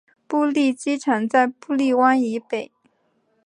[0.25, 2.71] 布利机场在布利湾以北。